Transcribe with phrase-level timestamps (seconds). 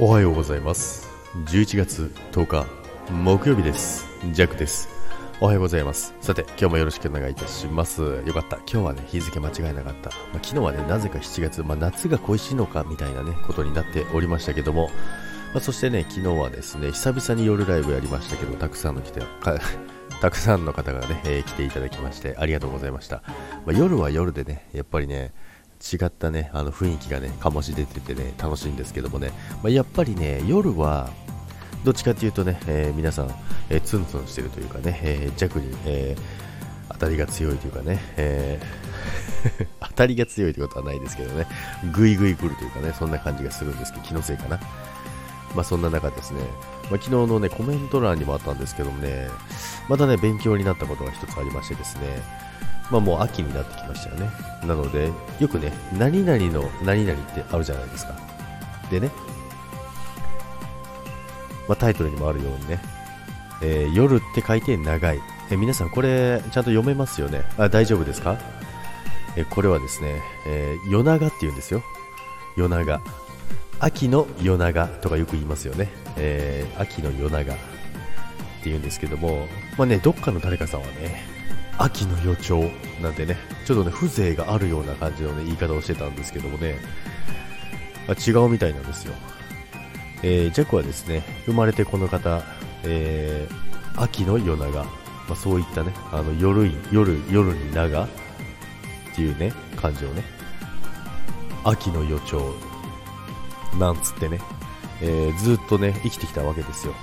[0.00, 1.08] おはようございます。
[1.46, 2.66] 11月10日
[3.10, 4.06] 木曜日です。
[4.30, 4.88] ジャックです。
[5.40, 6.14] おはようございます。
[6.20, 8.22] さて今日もよろしくお願いいたします。
[8.24, 8.58] よかった。
[8.58, 14.88] 今日はね日付間違いなかった、まあ、昨日はねなぜか7月、まあ、夏が恋しいのかみたいなねことになっておりましたけども、
[15.52, 19.20] まあ、そしてね昨日はですね久々に夜ライブやりましたけどたくさんの来て
[20.22, 23.24] たくさんの方がね、えー、来ていただきましてありがとうございました、
[23.66, 25.32] まあ、夜は夜でねやっぱりね
[25.80, 29.32] 違ったね、あの雰囲気がね、醸し出ててね、楽しいんですけどもね、
[29.62, 31.10] まあ、やっぱりね、夜は、
[31.84, 33.30] どっちかっていうとね、えー、皆さん、
[33.70, 36.48] えー、ツンツンしてるというかね、えー、弱に、えー
[36.98, 38.60] 当たりが強いというかね、え
[39.80, 41.46] 当たりが強いということはないですけどね、
[41.92, 44.58] ぐいぐい来るというかね、そんな感じがするんですけど、気のせいかな。
[45.54, 46.40] まあ、そんな中ですね、
[46.90, 49.28] まあ、昨日のね、コメント欄にもあったんですけどもね、
[49.88, 52.22] またね、勉強になったことが一つありましてですね、
[52.90, 54.30] まあ、もう秋になってきましたよね。
[54.64, 58.14] なので、よくね、何々の何々ってあるじゃないですか。
[58.90, 59.10] でね、
[61.68, 62.80] まあ、タイトルにもあるようにね、
[63.62, 65.20] えー、夜って書いて長い。
[65.50, 67.42] え、皆さんこれちゃんと読めますよね？
[67.58, 68.38] あ大丈夫ですか、
[69.36, 71.82] え、これはですね、え夜長って言うんですよ。
[72.56, 73.00] 夜長。
[73.80, 75.88] 秋の夜長とかよく言いますよね。
[76.16, 77.62] え秋の夜長って
[78.64, 81.22] 言うんですけども、まあね、どっかの誰かさんはね、
[81.78, 86.76] 秋の予兆なんてね、ちょっとね、風情があるような感じのね、言い方をしてたんですけどもね、
[88.08, 89.14] あ、違うみたいなんですよ。
[90.22, 92.42] えー、ジャックはですね、生まれてこの方、
[92.82, 94.90] えー、秋の夜長、ま
[95.30, 98.08] あ、そういったね、あの夜夜、夜に長っ
[99.14, 100.24] ていうね、感じをね、
[101.64, 102.54] 秋の予兆、
[103.78, 104.40] なんつってね、
[105.00, 106.94] えー、ずっとね、生きてきたわけですよ。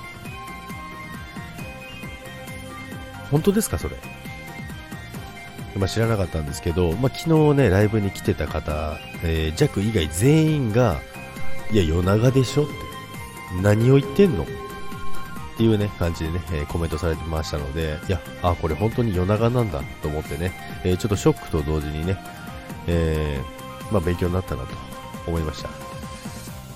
[3.31, 3.95] 本当ですか、それ？
[5.75, 11.01] まあ、知らなかったんですけど、まあ、昨日ね、ライブに来てた方、えー、ジャック以外全員が、
[11.71, 12.73] いや、夜長でしょって、
[13.61, 14.43] 何を言ってんの？
[14.43, 14.47] っ
[15.57, 20.53] ていうね、感じでね、えー、コメントされてましたので、いや、あ、これ本当に夜長なんだと思ってね、
[20.83, 22.17] えー、ちょっとショックと同時にね、
[22.87, 24.69] えー、まあ、勉強になったなと
[25.27, 25.69] 思いました。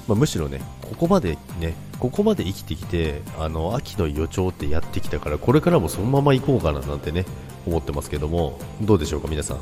[0.07, 7.25] まあ、むしろね、ここまでね、ここまで生きてきて、あの、秋の予兆ってやってきたから、これからもそのまま行こうかななんてね、
[7.69, 9.57] 思ってますけども、どうでしょうか、皆さん。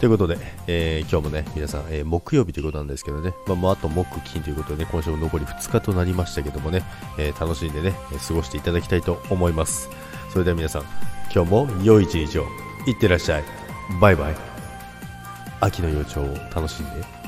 [0.00, 6.82] ということで、えー、今日もね、皆さん、えー、木曜日ということなんですけどね、まあ、もうあと木、金ということでね、今週も残り2日となりましたけどもね、
[7.18, 7.94] えー、楽しんでね、
[8.26, 9.88] 過ごしていただきたいと思います。
[10.30, 10.82] それでは皆さん、
[11.32, 12.46] 今日も良い一日を、
[12.86, 13.44] いってらっしゃい。
[14.00, 14.34] バイバイ。
[15.60, 17.21] 秋の予兆を楽しんで。